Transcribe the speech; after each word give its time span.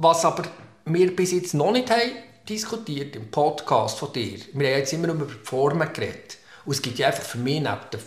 was 0.00 0.24
aber 0.24 0.44
wir 0.86 1.14
bis 1.14 1.32
jetzt 1.32 1.54
noch 1.54 1.72
nicht 1.72 1.90
haben 1.90 2.12
diskutiert 2.48 3.14
im 3.16 3.30
Podcast 3.30 3.98
von 3.98 4.12
dir, 4.12 4.38
wir 4.54 4.68
haben 4.70 4.78
jetzt 4.78 4.92
immer 4.94 5.08
über 5.08 5.26
die 5.26 5.44
Formen 5.44 5.92
geredet. 5.92 6.38
Und 6.64 6.72
es 6.72 6.82
gibt 6.82 6.98
ja 6.98 7.08
einfach 7.08 7.22
für 7.22 7.38
mich 7.38 7.60
neben 7.60 7.76
den 7.92 8.00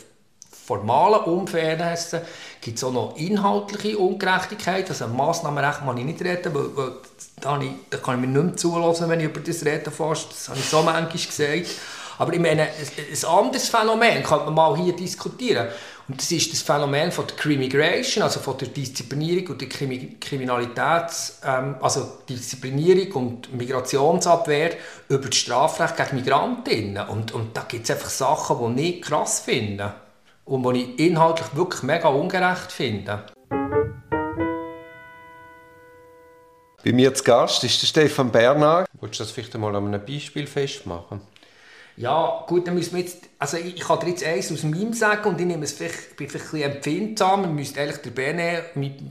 formalen 0.65 1.23
Unfairnessen 1.25 2.21
gibt 2.61 2.77
es 2.77 2.83
auch 2.83 2.93
noch 2.93 3.17
inhaltliche 3.17 3.97
Ungerechtigkeit. 3.97 4.89
Also 4.89 5.07
Massnahmenrecht 5.07 5.79
kann 5.79 5.97
ich 5.97 6.05
nicht 6.05 6.21
reden, 6.21 6.53
weil, 6.53 6.75
weil 6.75 6.91
da, 7.41 7.59
ich, 7.61 7.71
da 7.89 7.97
kann 7.97 8.15
ich 8.15 8.27
mir 8.27 8.33
nicht 8.33 8.45
mehr 8.45 8.57
zulassen, 8.57 9.09
wenn 9.09 9.19
ich 9.19 9.25
über 9.25 9.41
das 9.41 9.65
rede 9.65 9.91
fast. 9.91 10.31
Das 10.31 10.49
habe 10.49 10.59
ich 10.59 10.65
so 10.65 10.81
manchmal 10.81 11.11
gesagt. 11.11 11.67
Aber 12.17 12.33
ich 12.33 12.39
meine, 12.39 12.63
ein 12.63 13.25
anderes 13.27 13.69
Phänomen 13.69 14.23
könnte 14.23 14.45
man 14.45 14.53
mal 14.53 14.77
hier 14.77 14.95
diskutieren. 14.95 15.67
Und 16.07 16.19
das 16.19 16.31
ist 16.31 16.51
das 16.51 16.61
Phänomen 16.61 17.13
von 17.13 17.27
der 17.27 17.37
Crimigration, 17.37 18.23
also 18.23 18.41
von 18.41 18.57
der 18.57 18.67
Disziplinierung 18.67 19.47
und 19.47 19.61
der 19.61 19.69
Kriminalitäts, 19.69 21.39
ähm, 21.45 21.75
also 21.81 22.19
Disziplinierung 22.27 23.11
und 23.13 23.53
Migrationsabwehr 23.53 24.71
über 25.07 25.29
das 25.29 25.37
Strafrecht 25.37 25.95
gegen 25.95 26.17
Migrantinnen. 26.17 27.07
Und, 27.07 27.31
und 27.31 27.55
da 27.55 27.61
gibt 27.61 27.85
es 27.85 27.91
einfach 27.91 28.09
Sachen, 28.09 28.75
die 28.75 28.95
ich 28.95 29.01
krass 29.01 29.39
finde 29.39 29.93
und 30.43 30.73
die 30.73 30.81
ich 30.81 30.99
inhaltlich 30.99 31.55
wirklich 31.55 31.83
mega 31.83 32.09
ungerecht 32.09 32.73
finde. 32.73 33.23
Bei 36.83 36.91
mir 36.91 37.13
zu 37.13 37.23
Gast 37.23 37.63
ist 37.63 37.81
der 37.81 37.87
Stefan 37.87 38.29
Bernhard. 38.29 38.89
Willst 38.99 39.21
du 39.21 39.23
das 39.23 39.31
vielleicht 39.31 39.55
einmal 39.55 39.73
an 39.73 39.87
einem 39.87 40.05
Beispiel 40.05 40.47
festmachen? 40.47 41.21
Ja, 41.95 42.43
gut, 42.47 42.67
dann 42.67 42.73
müssen 42.73 42.93
wir 42.95 43.01
jetzt, 43.01 43.19
also 43.37 43.57
ich, 43.57 43.75
ich 43.75 43.81
kann 43.81 43.99
dir 43.99 44.09
jetzt 44.09 44.23
eins 44.23 44.51
aus 44.51 44.63
meinem 44.63 44.93
sagen 44.93 45.29
und 45.29 45.39
ich 45.39 45.45
nehme 45.45 45.63
es 45.63 45.73
vielleicht, 45.73 46.17
bin 46.17 46.27
vielleicht 46.27 46.51
ein 46.53 46.59
bisschen 46.59 46.71
empfindsam. 46.71 47.41
Wir 47.43 47.49
müssten 47.49 47.79
eigentlich 47.79 47.97
den 47.97 48.13
Bene, 48.13 48.63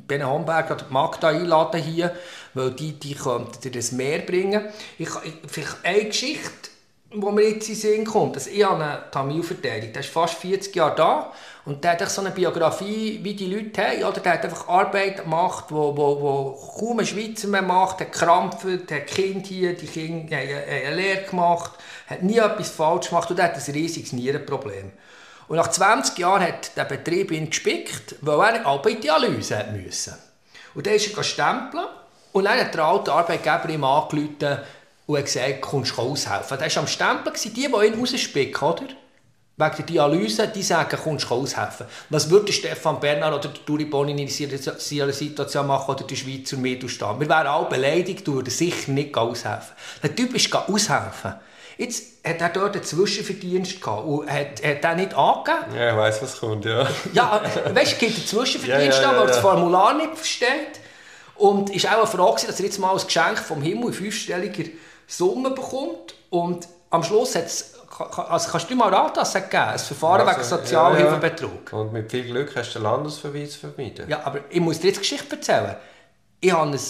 Bene 0.09 0.29
Homberg 0.29 0.71
oder 0.71 0.87
Magda 0.91 1.29
einladen 1.29 1.81
hier, 1.81 2.15
weil 2.55 2.73
die, 2.73 2.95
die 2.95 3.15
könnten 3.15 3.61
dir 3.61 3.71
das 3.71 3.93
mehr 3.93 4.19
bringen. 4.19 4.65
Ich, 4.99 5.09
ich, 5.09 5.35
vielleicht 5.47 5.85
eine 5.85 6.05
Geschichte, 6.07 6.71
die 7.15 7.33
mir 7.33 7.49
jetzt 7.49 7.69
in 7.69 7.75
Sinn 7.75 8.05
kommt. 8.05 8.37
Also 8.37 8.51
ich 8.51 8.65
habe 8.65 8.83
einen 8.83 9.11
Tamil 9.11 9.43
verteidigt, 9.43 9.95
der 9.95 10.01
ist 10.01 10.11
fast 10.11 10.35
40 10.35 10.75
Jahre 10.75 10.97
da 10.97 11.33
und 11.65 11.83
der 11.85 11.93
hat 11.93 12.11
so 12.11 12.21
eine 12.21 12.31
Biografie, 12.31 13.21
wie 13.23 13.35
die 13.35 13.53
Leute 13.53 13.83
haben. 13.83 14.05
Oder 14.05 14.21
der 14.21 14.33
hat 14.33 14.45
einfach 14.45 14.69
Arbeit 14.69 15.23
gemacht, 15.23 15.67
wo, 15.69 15.97
wo, 15.97 16.21
wo 16.21 16.79
kaum 16.79 16.99
ein 16.99 17.07
Schweizer 17.07 17.49
mehr 17.49 17.63
macht, 17.63 18.01
hat 18.01 18.13
gekrampft, 18.13 18.91
hat 18.91 19.07
Kind 19.07 19.47
hier, 19.47 19.75
die 19.75 19.87
Kinder 19.87 20.37
haben 20.37 20.49
eine 20.49 20.95
Lehre 20.95 21.23
gemacht 21.23 21.73
hat 22.13 22.23
nie 22.23 22.39
etwas 22.39 22.71
falsch 22.71 23.09
gemacht 23.09 23.31
und 23.31 23.39
er 23.39 23.47
hat 23.47 23.57
ein 23.57 23.75
riesiges 23.75 24.13
Nierenproblem. 24.13 24.93
Und 25.49 25.57
nach 25.57 25.69
20 25.69 26.19
Jahren 26.19 26.43
hat 26.43 26.77
der 26.77 26.85
Betrieb 26.85 27.31
ihn 27.31 27.51
gespickt, 27.51 28.17
weil 28.21 28.55
er 28.55 28.67
aber 28.67 28.91
in 28.91 28.97
die 28.97 29.03
Dialyse 29.03 29.65
musste. 29.73 30.17
Und 30.75 30.87
dann 30.87 30.95
ist 30.95 31.17
er 31.17 31.25
stempeln 31.25 31.87
und 32.33 32.45
dann 32.45 32.59
hat 32.59 32.75
der 32.75 32.85
alte 32.85 33.13
Arbeitgeber 33.13 33.69
ihm 33.69 33.85
angerufen 33.85 34.59
und 35.07 35.17
hat 35.17 35.25
gesagt, 35.25 35.61
kommst 35.61 35.97
du 35.97 36.03
aushelfen. 36.03 36.59
Der 36.59 36.75
war 36.75 36.83
am 36.83 36.87
Stempeln, 36.87 37.37
die, 37.43 37.51
die 37.51 37.65
ihn 37.65 37.95
rausspicken, 37.95 38.69
oder? 38.69 38.87
Wegen 39.55 39.77
der 39.77 39.85
Dialyse, 39.85 40.49
die 40.49 40.63
sagen, 40.63 40.99
kommst 41.03 41.29
du 41.29 41.35
aushelfen. 41.35 41.87
Was 42.09 42.31
würde 42.31 42.53
Stefan 42.53 42.99
Bernhard 42.99 43.35
oder 43.35 43.55
Duri 43.67 43.85
Bonin 43.85 44.19
in 44.19 44.27
dieser 44.27 45.13
Situation 45.13 45.67
machen 45.67 45.95
oder 45.95 46.05
die 46.05 46.17
Schweizer 46.17 46.57
Mittelstand? 46.57 47.21
Wir 47.21 47.29
wären 47.29 47.47
alle 47.47 47.69
beleidigt, 47.69 48.27
würden 48.27 48.49
sicher 48.49 48.91
nicht 48.93 49.17
aushelfen. 49.17 49.77
Der 50.03 50.15
Typ 50.15 50.35
ist 50.35 50.55
aushelfen. 50.55 51.35
Jetzt 51.77 52.05
hat 52.25 52.41
er 52.41 52.49
dort 52.49 52.77
einen 52.77 52.85
Zwischenverdienst 52.85 53.81
gehabt 53.81 54.07
und 54.07 54.31
hat, 54.31 54.65
hat 54.65 54.85
er 54.85 54.95
nicht 54.95 55.15
angegeben. 55.15 55.75
Ja, 55.77 55.91
ich 55.91 55.97
weiss, 55.97 56.23
was 56.23 56.39
kommt, 56.39 56.65
ja. 56.65 56.87
ja, 57.13 57.43
weißt 57.75 57.93
du, 57.93 58.07
gibt 58.07 58.17
einen 58.17 58.27
Zwischenverdienst 58.27 58.99
ja, 59.03 59.05
ja, 59.05 59.13
ja, 59.13 59.19
weil 59.19 59.27
er 59.27 59.29
das 59.29 59.39
Formular 59.39 59.95
nicht 59.95 60.17
versteht. 60.17 60.81
Und 61.35 61.75
es 61.75 61.85
war 61.85 61.93
auch 61.93 61.99
eine 61.99 62.07
Frage, 62.07 62.47
dass 62.47 62.59
er 62.59 62.67
jetzt 62.67 62.79
mal 62.79 62.97
ein 62.97 63.05
Geschenk 63.05 63.39
vom 63.39 63.63
Himmel 63.63 63.89
in 63.89 63.93
fünfstelliger 63.93 64.71
Summe 65.07 65.51
bekommt. 65.51 66.15
Und 66.31 66.69
am 66.91 67.03
Schluss 67.03 67.35
hat 67.35 67.47
es 67.47 67.73
also 68.01 68.51
kannst 68.51 68.71
du 68.71 68.75
mal 68.75 68.93
raten, 68.93 69.21
was 69.21 69.35
es 69.35 69.43
gegeben 69.43 69.63
Ein 69.65 69.79
Verfahren 69.79 70.27
also, 70.27 70.41
wegen 70.41 70.49
Sozialhilfebetrug. 70.49 71.73
Ja, 71.73 71.79
ja. 71.79 71.79
Und 71.79 71.93
mit 71.93 72.11
viel 72.11 72.25
Glück 72.25 72.57
hast 72.57 72.75
du 72.75 72.79
den 72.79 72.85
Landesverweis 72.85 73.57
vermieden. 73.57 74.09
Ja, 74.09 74.25
aber 74.25 74.41
ich 74.49 74.61
muss 74.61 74.81
dir 74.81 74.89
jetzt 74.89 75.01
Geschichte 75.01 75.37
erzählen. 75.37 75.77
Ich 76.41 76.53
hatte 76.53 76.71
ein 76.71 76.81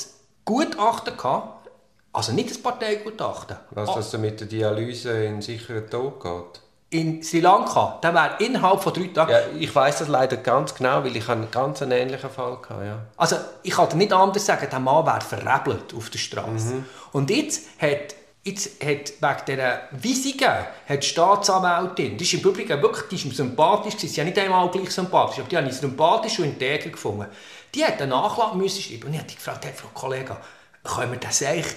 Gutachten, 0.44 1.16
gehabt, 1.16 1.70
also 2.12 2.32
nicht 2.32 2.50
das 2.50 2.58
Parteigutachten. 2.58 3.56
Was, 3.70 3.88
ah. 3.88 3.94
dass 3.96 4.10
du 4.10 4.18
mit 4.18 4.40
der 4.40 4.46
Dialyse 4.46 5.24
in 5.24 5.42
sicheren 5.42 5.88
Tod 5.88 6.20
geht? 6.20 6.60
In 6.92 7.22
Sri 7.22 7.40
Lanka, 7.40 7.98
der 8.02 8.12
wäre 8.12 8.36
innerhalb 8.40 8.82
von 8.82 8.92
drei 8.92 9.06
Tagen... 9.06 9.32
Ja, 9.32 9.38
ich 9.58 9.74
weiß 9.74 10.00
das 10.00 10.08
leider 10.08 10.36
ganz 10.36 10.74
genau, 10.74 11.02
weil 11.02 11.16
ich 11.16 11.26
einen 11.26 11.50
ganz 11.50 11.80
ähnlichen 11.80 12.28
Fall 12.28 12.58
hatte. 12.68 12.84
Ja. 12.84 12.98
Also 13.16 13.36
ich 13.62 13.72
kann 13.72 13.96
nicht 13.96 14.12
anders 14.12 14.44
sagen, 14.44 14.68
der 14.70 14.78
Mann 14.78 15.06
wäre 15.06 15.22
verrebelt 15.22 15.94
auf 15.96 16.10
der 16.10 16.18
Straße. 16.18 16.74
Mhm. 16.74 16.84
Und 17.12 17.30
jetzt 17.30 17.62
hat 17.80 18.14
Jetzt 18.44 18.82
hat 18.82 19.12
wegen 19.20 19.44
dieser 19.46 19.82
Weisungen 19.92 20.66
hat 20.88 21.00
die 21.00 21.06
Staatsanwältin, 21.06 22.18
die 22.18 22.24
ist 22.24 22.34
im 22.34 22.40
Übrigen 22.40 22.82
wirklich 22.82 23.06
die 23.08 23.28
ist 23.28 23.36
sympathisch, 23.36 23.94
sie 23.96 24.06
ist 24.06 24.16
ja 24.16 24.24
nicht 24.24 24.36
einmal 24.36 24.68
gleich 24.68 24.90
sympathisch, 24.90 25.38
aber 25.38 25.48
die 25.48 25.56
habe 25.56 25.68
ich 25.68 25.74
sympathisch 25.74 26.40
und 26.40 26.46
integer 26.46 26.90
gefunden. 26.90 27.26
Die 27.72 27.84
hat 27.84 28.02
eine 28.02 28.10
Nachlage 28.10 28.56
müssen 28.56 28.82
schreiben 28.82 29.04
und 29.06 29.14
ich 29.14 29.20
habe 29.20 29.32
gefragt, 29.32 29.64
hey, 29.64 29.72
Frau 29.72 29.90
Kollegin, 29.94 30.34
können 30.82 31.12
wir 31.12 31.20
das 31.20 31.40
eigentlich 31.44 31.72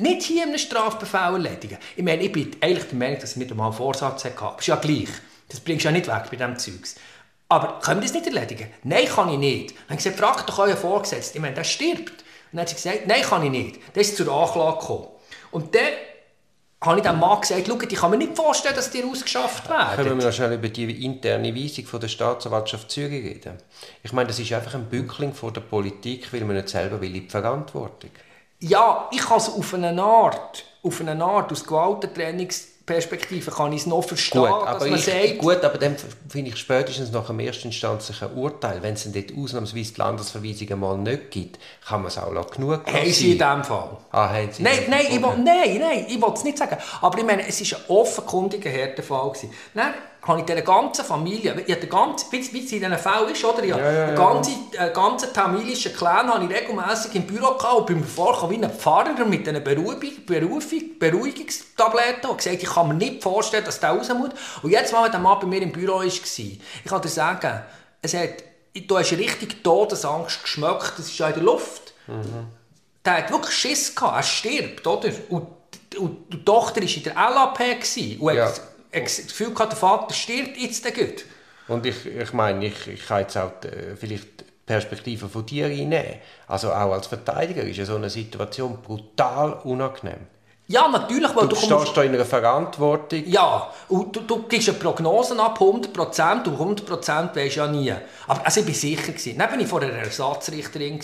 nicht 0.00 0.22
hier 0.22 0.42
in 0.42 0.50
einem 0.50 0.58
Strafbefehl 0.58 1.34
erledigen. 1.34 1.78
Ich 1.96 2.04
meine, 2.04 2.22
ich 2.22 2.32
bin 2.32 2.56
eigentlich 2.60 2.84
der 2.84 2.98
Meinung, 2.98 3.20
dass 3.20 3.32
ich 3.32 3.36
nicht 3.36 3.50
einmal 3.50 3.68
einen 3.68 3.76
Vorsatz 3.76 4.24
hatte. 4.24 4.40
Aber 4.42 4.58
ist 4.58 4.66
ja 4.66 4.76
gleich. 4.76 5.08
Das 5.48 5.60
bringst 5.60 5.84
du 5.84 5.88
ja 5.88 5.92
nicht 5.92 6.06
weg 6.06 6.24
bei 6.30 6.36
diesem 6.36 6.58
Zeugs. 6.58 6.96
Aber 7.48 7.80
können 7.80 8.00
wir 8.00 8.08
das 8.08 8.14
nicht 8.14 8.26
erledigen? 8.26 8.68
Nein, 8.82 9.06
kann 9.06 9.30
ich 9.30 9.38
nicht. 9.38 9.70
Dann 9.70 9.82
habe 9.84 9.94
ich 9.94 10.04
gesagt, 10.04 10.18
fragt 10.18 10.48
doch 10.48 10.58
euren 10.58 10.76
Vorgesetzten. 10.76 11.38
Ich 11.38 11.42
meine, 11.42 11.54
der 11.54 11.64
stirbt. 11.64 12.10
Und 12.10 12.56
dann 12.56 12.60
hat 12.60 12.68
sie 12.68 12.74
gesagt, 12.74 13.06
nein, 13.06 13.22
kann 13.22 13.42
ich 13.44 13.50
nicht. 13.50 13.94
Der 13.94 14.02
ist 14.02 14.16
zur 14.16 14.30
Anklage 14.32 14.78
gekommen. 14.78 15.08
Und 15.50 15.74
dann 15.74 15.82
habe 16.80 16.98
ich 16.98 17.06
dem 17.06 17.18
Mann 17.18 17.40
gesagt, 17.40 17.64
schau, 17.66 17.78
ich 17.80 17.94
kann 17.96 18.10
mir 18.10 18.18
nicht 18.18 18.36
vorstellen, 18.36 18.76
dass 18.76 18.90
die 18.90 19.02
ausgeschafft 19.02 19.68
werden. 19.68 19.96
Können 19.96 20.18
wir 20.18 20.26
noch 20.26 20.32
schnell 20.32 20.52
über 20.52 20.68
die 20.68 21.04
interne 21.04 21.54
Weisung 21.54 21.86
von 21.86 22.00
der 22.00 22.08
Staatsanwaltschaft 22.08 22.90
Zürich 22.90 23.24
reden? 23.24 23.54
Ich 24.02 24.12
meine, 24.12 24.28
das 24.28 24.38
ist 24.38 24.52
einfach 24.52 24.74
ein 24.74 24.84
Bückling 24.84 25.34
von 25.34 25.52
der 25.52 25.62
Politik, 25.62 26.32
weil 26.32 26.42
man 26.42 26.56
nicht 26.56 26.68
selber 26.68 27.00
will 27.00 27.16
in 27.16 27.24
die 27.24 27.30
Verantwortung 27.30 28.10
will. 28.10 28.27
Ja, 28.60 29.08
ich 29.12 29.20
kann 29.20 29.38
es 29.38 29.48
auf 29.48 29.74
eine 29.74 30.02
Art, 30.02 30.64
auf 30.82 31.00
eine 31.00 31.24
Art 31.24 31.52
aus 31.52 31.64
Gewaltentrainingsperspektive 31.64 33.52
kann 33.52 33.72
ich 33.72 33.82
es 33.82 33.86
noch 33.86 34.02
verstehen, 34.02 34.40
gut, 34.40 34.66
aber 34.66 34.86
ich, 34.86 35.04
sagt, 35.04 35.38
gut, 35.38 35.64
aber 35.64 35.78
dann 35.78 35.94
finde 36.28 36.50
ich 36.50 36.56
spätestens 36.56 37.12
nach 37.12 37.30
einem 37.30 37.38
erstinstanzlichen 37.40 38.32
Urteil, 38.34 38.82
wenn 38.82 38.94
es 38.94 39.04
dann 39.04 39.12
dort 39.12 39.32
ausnahmsweise 39.38 39.94
die 39.94 40.00
Landesverweisung 40.00 40.80
mal 40.80 40.98
nicht 40.98 41.30
gibt, 41.30 41.60
kann 41.86 42.00
man 42.02 42.08
es 42.08 42.18
auch 42.18 42.50
genug 42.50 42.84
lassen. 42.84 42.98
Haben 42.98 43.12
Sie 43.12 43.32
in 43.32 43.38
diesem 43.38 43.64
Fall? 43.64 43.96
Ah, 44.10 44.28
haben 44.28 44.48
Sie 44.50 44.62
nein, 44.64 44.78
nein, 44.88 45.06
ich 45.08 45.22
will, 45.22 45.38
nein, 45.38 45.78
nein, 45.78 46.06
ich 46.08 46.20
will 46.20 46.32
es 46.34 46.42
nicht 46.42 46.58
sagen. 46.58 46.76
Aber 47.00 47.16
ich 47.16 47.24
meine, 47.24 47.46
es 47.46 47.60
war 47.60 47.78
ein 47.78 47.84
offenkundiger 47.88 48.70
Härtefall. 48.70 49.32
Dann 49.74 49.94
habe 50.22 50.40
ich 50.40 50.46
dieser 50.46 50.62
ganzen 50.62 51.04
Familie, 51.04 51.62
ich 51.66 51.74
habe 51.74 51.86
ganze, 51.86 52.26
wie, 52.30 52.52
wie 52.52 52.64
es 52.64 52.72
in 52.72 52.80
diesen 52.80 52.98
Fällen 52.98 53.30
ist, 53.32 53.44
oder? 53.44 53.62
Ich 53.62 53.70
ja, 53.70 53.78
ja, 53.78 54.08
ja. 54.08 54.14
ganze, 54.14 54.50
äh, 54.72 54.90
ganze 54.92 55.32
tamilischen 55.32 55.94
Clan 55.94 56.32
habe 56.32 56.44
ich 56.44 56.50
regelmässig 56.50 57.14
im 57.14 57.26
Büro 57.26 57.54
gehabt 57.54 57.74
und 57.74 57.86
bin 57.86 58.00
mir 58.00 58.06
vorgekommen 58.06 58.60
wie 58.60 58.64
ein 58.64 58.70
Pfarrer 58.70 59.24
mit 59.24 59.48
einer 59.48 59.60
Beruhigung, 59.60 60.26
Beruhigung, 60.26 60.98
Beruhigungstabletten 60.98 62.30
und 62.30 62.38
gesagt, 62.38 62.62
ich 62.62 62.68
kann 62.68 62.88
mir 62.88 62.94
nicht 62.94 63.22
vorstellen, 63.22 63.64
dass 63.64 63.80
der 63.80 63.90
raus 63.90 64.08
muss. 64.08 64.30
Und 64.62 64.70
jetzt 64.70 64.92
wenn 64.92 65.10
der 65.10 65.20
Mann 65.20 65.38
bei 65.40 65.46
mir 65.46 65.62
im 65.62 65.72
Büro 65.72 65.98
war, 65.98 66.04
ich 66.04 66.60
kann 66.86 67.00
dir 67.00 67.08
sagen, 67.08 67.62
es 68.02 68.14
hat, 68.14 68.42
du 68.74 68.98
hast 68.98 69.12
richtig 69.12 69.62
Todesangst 69.62 70.42
geschmeckt, 70.42 70.94
das 70.96 71.06
ist 71.06 71.18
ja 71.18 71.28
in 71.28 71.34
der 71.34 71.42
Luft. 71.44 71.94
Mhm. 72.06 72.48
Der 73.04 73.18
hat 73.18 73.30
wirklich 73.30 73.54
Schiss 73.54 73.94
gehabt, 73.94 74.16
er 74.16 74.22
stirbt, 74.22 74.86
oder? 74.86 75.10
Und, 75.30 75.46
und 75.96 76.32
die 76.32 76.44
Tochter 76.44 76.82
war 76.82 76.88
in 76.88 77.02
der 77.02 77.14
LAP 77.14 77.60
und 78.20 78.34
ja 78.34 78.52
das 78.92 79.26
Gefühl 79.26 79.52
gehabt, 79.52 79.72
der 79.72 79.78
Vater 79.78 80.14
stirbt 80.14 80.56
jetzt 80.56 80.84
gut. 80.94 81.24
Und 81.68 81.84
ich, 81.84 82.06
ich 82.06 82.32
meine, 82.32 82.66
ich, 82.66 82.86
ich 82.86 83.06
kann 83.06 83.20
jetzt 83.20 83.36
auch 83.36 83.52
die, 83.62 83.96
vielleicht 83.96 84.40
die 84.40 84.44
Perspektive 84.64 85.28
von 85.28 85.44
dir 85.44 85.66
reinnehmen. 85.66 86.16
Also 86.46 86.72
auch 86.72 86.92
als 86.92 87.06
Verteidiger 87.06 87.62
ist 87.62 87.76
ja 87.76 87.84
so 87.84 87.96
eine 87.96 88.10
Situation 88.10 88.78
brutal 88.82 89.52
unangenehm. 89.64 90.26
Ja, 90.66 90.86
natürlich. 90.86 91.34
Weil 91.34 91.48
du, 91.48 91.56
du 91.56 91.56
stehst 91.56 91.96
da 91.96 92.02
in 92.02 92.14
einer 92.14 92.26
Verantwortung. 92.26 93.22
Ja, 93.26 93.70
und 93.88 94.14
du, 94.14 94.20
du 94.20 94.42
gibst 94.42 94.68
eine 94.68 94.78
Prognose 94.78 95.38
ab, 95.40 95.58
100% 95.58 96.44
und 96.44 96.78
100% 96.78 97.34
weisst 97.34 97.56
ja 97.56 97.66
nie. 97.66 97.92
Aber 98.26 98.44
also 98.44 98.60
ich 98.60 98.66
war 98.66 98.74
sicher. 98.74 99.12
Gewesen. 99.12 99.38
Dann 99.38 99.50
war 99.50 99.58
ich 99.58 99.66
vor 99.66 99.80
einer 99.80 99.94
Ersatzrichterin 99.94 101.00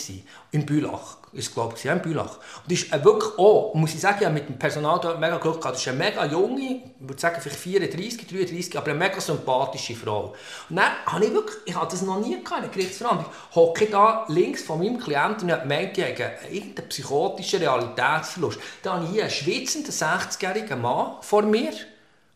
in 0.51 0.67
Bülach 0.67 1.17
ist 1.35 1.53
glaube 1.53 1.75
ich, 1.77 1.85
in 1.85 2.01
Bülach. 2.01 2.39
Und 2.65 2.73
ist 2.73 2.91
wirklich 3.05 3.39
auch, 3.39 3.75
muss 3.75 3.95
ich 3.95 4.01
sagen, 4.01 4.23
ja, 4.23 4.31
mit 4.31 4.49
dem 4.49 4.59
Personal 4.59 4.99
dort 5.01 5.21
mega 5.21 5.37
Glück 5.39 5.61
gehabt. 5.61 5.75
Das 5.75 5.83
ist 5.83 5.89
eine 5.89 5.99
mega 5.99 6.25
junge, 6.27 6.61
ich 6.61 6.83
würde 6.99 7.21
sagen 7.21 7.41
vielleicht 7.41 7.59
34, 7.59 8.27
33, 8.27 8.79
aber 8.79 8.91
eine 8.91 8.99
mega 8.99 9.21
sympathische 9.21 9.95
Frau. 9.95 10.35
Und 10.69 10.77
dann 10.77 10.93
habe 11.07 11.25
ich 11.25 11.33
wirklich, 11.33 11.57
ich 11.67 11.75
hatte 11.75 11.93
das 11.93 12.03
noch 12.03 12.21
nie 12.21 12.43
gehabt, 12.43 12.63
eine 12.63 12.69
Gerichtsverhandlung, 12.69 13.31
hocke 13.55 13.87
da 13.87 14.25
links 14.29 14.63
von 14.63 14.79
meinem 14.79 14.99
Klienten 14.99 15.45
und 15.45 15.53
habe 15.53 15.63
gemeint, 15.63 15.99
ich 15.99 16.05
habe 16.05 16.33
irgendeinen 16.51 16.89
psychotischen 16.89 17.61
Realitätsverlust. 17.61 18.59
Da 18.83 18.95
habe 18.95 19.05
ich 19.05 19.11
hier 19.13 19.23
einen 19.23 19.31
schwitzenden 19.31 19.93
60-jährigen 19.93 20.81
Mann 20.81 21.17
vor 21.21 21.43
mir, 21.43 21.73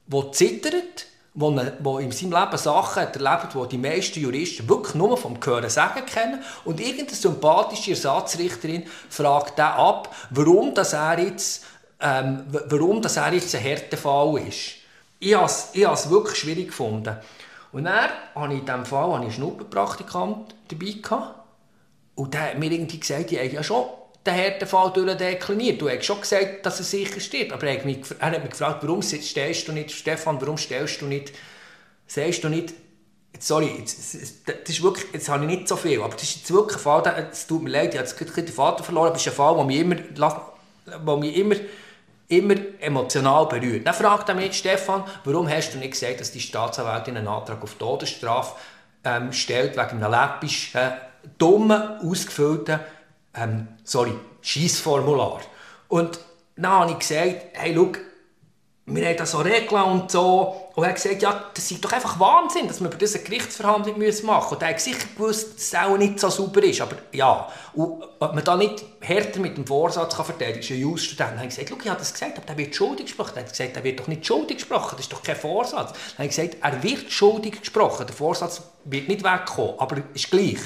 der 0.06 0.32
zittert, 0.32 1.07
wo, 1.38 1.50
ne, 1.50 1.72
wo 1.78 1.98
in 1.98 2.10
seinem 2.10 2.32
Leben 2.32 2.58
Sachen 2.58 3.02
hat 3.02 3.16
erlebt, 3.16 3.54
die 3.54 3.68
die 3.68 3.78
meisten 3.78 4.20
Juristen 4.20 4.68
wirklich 4.68 4.94
nur 4.94 5.16
vom 5.16 5.38
Hören 5.42 5.70
sagen 5.70 6.04
kennen. 6.04 6.42
Und 6.64 6.80
irgendeine 6.80 7.16
sympathische 7.16 7.92
Ersatzrichterin 7.92 8.84
fragt 9.08 9.58
dann 9.58 9.72
ab, 9.74 10.14
warum 10.30 10.74
das 10.74 10.92
er 10.92 11.20
jetzt, 11.20 11.64
ähm, 12.00 12.44
warum 12.48 13.00
das 13.00 13.16
er 13.16 13.32
jetzt 13.32 13.54
ein 13.54 13.60
Härtefall 13.60 14.38
ist. 14.48 14.74
Ich 15.20 15.34
habe 15.34 15.46
es 15.46 16.10
wirklich 16.10 16.36
schwierig 16.36 16.66
gefunden. 16.68 17.16
Und 17.70 17.84
dann 17.84 18.08
hatte 18.34 18.52
ich 18.52 18.60
in 18.60 18.66
diesem 18.66 18.86
Fall 18.86 19.14
einen 19.14 19.30
Schnupperpraktikant 19.30 20.54
dabei. 20.68 20.92
Gehabt. 21.02 21.34
Und 22.14 22.34
der 22.34 22.50
hat 22.50 22.58
mir 22.58 22.70
irgendwie 22.70 22.98
gesagt, 22.98 23.30
ich 23.30 23.38
habe 23.38 23.48
ja 23.48 23.62
schon 23.62 23.84
den 24.28 24.34
Härtefall 24.34 24.92
durchdekliniert. 24.92 25.80
Du 25.80 25.88
hast 25.88 26.04
schon 26.04 26.20
gesagt, 26.20 26.64
dass 26.64 26.78
er 26.78 26.84
sicher 26.84 27.20
stirbt. 27.20 27.52
Aber 27.52 27.66
er 27.66 27.78
hat 27.78 27.84
mich, 27.84 27.98
er 28.18 28.30
hat 28.30 28.42
mich 28.42 28.50
gefragt, 28.50 28.82
warum 28.82 29.02
stellst 29.02 29.68
du 29.68 29.72
nicht, 29.72 29.90
Stefan, 29.90 30.40
warum 30.40 30.58
stellst 30.58 31.00
du 31.00 31.06
nicht, 31.06 31.32
sagst 32.06 32.44
du 32.44 32.48
nicht, 32.48 32.74
sorry, 33.38 33.70
jetzt, 33.78 34.14
das 34.46 34.68
ist 34.68 34.82
wirklich, 34.82 35.06
jetzt 35.12 35.28
habe 35.28 35.44
ich 35.44 35.50
nicht 35.50 35.68
so 35.68 35.76
viel, 35.76 36.00
aber 36.00 36.14
das 36.14 36.24
ist 36.24 36.36
jetzt 36.36 36.52
wirklich 36.52 36.78
ein 36.78 36.82
Fall, 36.82 37.28
es 37.30 37.46
tut 37.46 37.62
mir 37.62 37.70
leid, 37.70 37.94
ich 37.94 38.00
habe 38.00 38.08
jetzt 38.08 38.36
den 38.36 38.48
Vater 38.48 38.84
verloren, 38.84 39.08
aber 39.08 39.16
es 39.16 39.22
ist 39.22 39.32
ein 39.32 39.34
Fall, 39.34 39.54
der 39.56 39.64
mich 39.64 39.78
immer, 39.78 39.94
der 39.94 41.16
mich 41.16 41.36
immer, 41.36 41.56
immer 42.28 42.54
emotional 42.80 43.46
berührt. 43.46 43.86
Dann 43.86 43.94
fragt 43.94 44.28
er 44.28 44.34
mich, 44.34 44.58
Stefan, 44.58 45.04
warum 45.24 45.48
hast 45.48 45.74
du 45.74 45.78
nicht 45.78 45.92
gesagt, 45.92 46.20
dass 46.20 46.32
die 46.32 46.40
Staatsanwältin 46.40 47.16
einen 47.16 47.28
Antrag 47.28 47.62
auf 47.62 47.74
Todesstrafe 47.74 48.56
ähm, 49.04 49.32
stellt, 49.32 49.76
wegen 49.76 50.02
einem 50.02 50.10
läppisch 50.10 50.74
äh, 50.74 50.90
dummen, 51.38 52.00
ausgefüllten 52.00 52.80
ähm, 53.38 53.68
sorry, 53.84 54.12
Schießformular. 54.40 55.40
Und 55.88 56.18
dann 56.56 56.72
habe 56.72 56.92
ich 56.92 56.98
gesagt, 56.98 57.42
hey, 57.52 57.74
wir 58.90 59.06
haben 59.06 59.16
da 59.16 59.26
so 59.26 59.38
Regeln 59.38 59.82
und 59.82 60.10
so. 60.10 60.70
Und 60.74 60.84
er 60.84 60.90
hat 60.90 60.96
gesagt, 60.96 61.20
ja, 61.20 61.50
das 61.52 61.70
ist 61.70 61.84
doch 61.84 61.92
einfach 61.92 62.18
Wahnsinn, 62.18 62.68
dass 62.68 62.80
wir 62.80 62.88
über 62.88 62.96
diese 62.96 63.18
Gerichtsverhandlung 63.22 63.98
machen 63.98 64.06
müssen. 64.06 64.28
Und 64.28 64.62
er 64.62 64.68
hat 64.68 64.80
sicher 64.80 65.06
gewusst, 65.14 65.56
dass 65.56 65.64
es 65.64 65.74
auch 65.74 65.98
nicht 65.98 66.18
so 66.18 66.30
sauber 66.30 66.62
ist. 66.62 66.80
Aber 66.80 66.96
ja, 67.12 67.48
und 67.74 68.02
ob 68.18 68.34
man 68.34 68.44
da 68.44 68.56
nicht 68.56 68.84
härter 69.00 69.40
mit 69.40 69.56
dem 69.56 69.66
Vorsatz 69.66 70.16
kann 70.16 70.24
verteidigen 70.24 70.54
kann, 70.54 70.62
ist 70.62 70.70
ein 70.70 70.80
Jus-Student. 70.80 71.30
Dann 71.30 71.38
habe 71.38 71.48
ich 71.48 71.56
gesagt, 71.56 72.00
das 72.00 72.12
gesagt, 72.12 72.38
aber 72.38 72.46
der 72.46 72.58
wird 72.58 72.74
schuldig 72.74 73.06
gesprochen. 73.06 73.32
Er 73.34 73.42
hat 73.42 73.50
gesagt, 73.50 73.76
er 73.76 73.84
wird 73.84 74.00
doch 74.00 74.06
nicht 74.06 74.26
schuldig 74.26 74.56
gesprochen, 74.58 74.92
das 74.92 75.00
ist 75.00 75.12
doch 75.12 75.22
kein 75.22 75.36
Vorsatz. 75.36 75.92
Dann 76.16 76.26
ich 76.26 76.34
gesagt, 76.34 76.56
er 76.62 76.82
wird 76.82 77.10
schuldig 77.10 77.60
gesprochen, 77.60 78.06
der 78.06 78.16
Vorsatz 78.16 78.62
wird 78.84 79.08
nicht 79.08 79.22
wegkommen, 79.22 79.74
aber 79.78 79.96
ist 80.14 80.30
gleich. 80.30 80.60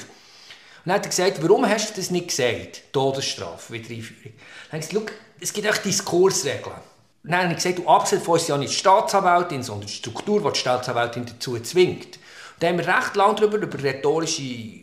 Und 0.85 0.89
dann 0.89 0.95
hat 0.95 1.05
er 1.05 1.09
gesagt, 1.09 1.41
warum 1.41 1.67
hast 1.67 1.91
du 1.91 1.93
das 1.95 2.11
nicht 2.11 2.27
gesagt? 2.27 2.91
Todesstrafe, 2.91 3.71
Wiedereinführung. 3.71 4.33
Dann 4.69 4.81
habe 4.81 4.83
ich 4.83 4.89
gesagt, 4.89 5.13
es 5.39 5.53
gibt 5.53 5.69
auch 5.69 5.77
Diskursregeln. 5.77 6.75
Dann 7.23 7.43
habe 7.43 7.49
ich 7.51 7.55
gesagt, 7.55 7.79
du, 7.79 7.87
abgesehen 7.87 8.19
davon 8.19 8.35
ist 8.35 8.49
ja 8.49 8.57
nicht 8.57 8.73
die 8.73 8.77
Staatsanwältin, 8.77 9.63
sondern 9.63 9.87
die 9.87 9.93
Struktur, 9.93 10.41
die 10.41 10.51
die 10.51 10.59
Staatsanwältin 10.59 11.25
dazu 11.25 11.57
zwingt. 11.59 12.17
Und 12.17 12.19
da 12.59 12.67
haben 12.67 12.77
wir 12.77 12.87
recht 12.87 13.15
lange 13.15 13.35
darüber, 13.35 13.57
über 13.59 13.81
rhetorische 13.81 14.81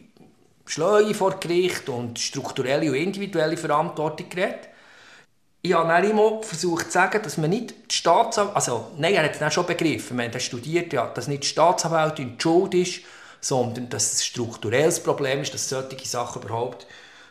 Schleue 0.64 1.12
vor 1.12 1.38
Gericht 1.38 1.90
und 1.90 2.18
strukturelle 2.18 2.88
und 2.90 2.96
individuelle 2.96 3.58
Verantwortung 3.58 4.30
geredet. 4.30 4.70
Ich 5.60 5.74
habe 5.74 5.88
dann 5.88 6.08
immer 6.08 6.42
versucht 6.42 6.86
zu 6.86 6.92
sagen, 6.92 7.22
dass 7.22 7.36
man 7.36 7.50
nicht 7.50 7.74
die 7.90 7.94
Staatsanwältin, 7.94 8.56
also 8.56 8.90
nein, 8.96 9.12
er 9.12 9.24
hat 9.24 9.32
es 9.32 9.38
dann 9.38 9.50
schon 9.50 9.66
begriffen, 9.66 10.16
wir 10.16 10.24
haben 10.24 10.40
studiert, 10.40 10.94
ja, 10.94 11.08
dass 11.08 11.28
nicht 11.28 11.42
die 11.42 11.48
Staatsanwältin 11.48 12.38
die 12.38 12.42
Schuld 12.42 12.72
ist, 12.72 13.00
sondern 13.40 13.88
dass 13.88 14.12
es 14.12 14.20
ein 14.20 14.24
strukturelles 14.24 15.02
Problem 15.02 15.42
ist, 15.42 15.54
dass 15.54 15.68
solche 15.68 16.06
Sachen 16.06 16.42
überhaupt 16.42 16.86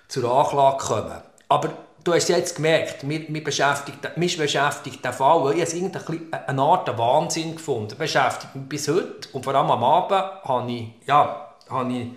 zur 0.07 0.29
Anklage 0.31 0.77
kommen. 0.77 1.21
Aber 1.47 1.73
du 2.03 2.13
hast 2.13 2.29
jetzt 2.29 2.56
gemerkt, 2.56 3.03
mich, 3.03 3.29
mich, 3.29 3.44
beschäftigt, 3.44 4.17
mich 4.17 4.38
beschäftigt 4.38 5.03
der 5.03 5.13
Fall, 5.13 5.44
weil 5.44 5.57
ich 5.57 5.63
es 5.63 5.73
eine 5.73 6.61
Art 6.61 6.97
Wahnsinn 6.97 7.56
gefunden 7.56 7.97
beschäftigt 7.97 8.56
mich 8.56 8.69
bis 8.69 8.88
heute 8.88 9.29
und 9.33 9.44
vor 9.44 9.56
allem 9.56 9.71
am 9.71 9.83
Abend 9.83 10.44
habe 10.44 10.71
ich, 10.71 10.89
ja, 11.06 11.56
habe 11.69 11.94
ich, 11.94 12.07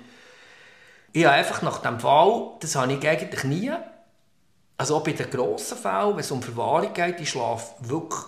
ich 1.13 1.25
habe 1.25 1.35
einfach 1.35 1.63
nach 1.63 1.79
dem 1.79 2.01
Fall, 2.01 2.53
das 2.61 2.75
habe 2.77 2.93
ich 2.95 3.07
eigentlich 3.07 3.45
nie, 3.45 3.73
also 4.79 4.97
auch 4.97 5.05
bei 5.05 5.13
den 5.13 5.31
grossen 5.31 5.77
Fällen, 5.77 6.13
wenn 6.13 6.21
es 6.21 6.31
um 6.31 6.43
Verwahrung 6.43 6.93
geht, 6.93 7.21
ich 7.21 7.31
schlafe 7.31 7.75
wirklich 7.81 8.23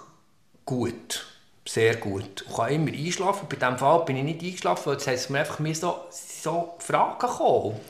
gut 0.66 1.33
sehr 1.66 1.96
gut. 1.96 2.44
Ich 2.46 2.56
kann 2.56 2.70
immer 2.70 2.92
einschlafen. 2.92 3.48
Bei 3.48 3.56
diesem 3.56 3.78
Fall 3.78 4.04
bin 4.04 4.16
ich 4.16 4.24
nicht 4.24 4.42
eingeschlafen, 4.42 4.86
weil 4.86 4.96
es 4.96 5.30
mir 5.30 5.40
einfach 5.40 5.58
mir 5.58 5.74
so, 5.74 6.04
so 6.10 6.74
Fragen 6.78 7.18
gekommen. 7.18 7.80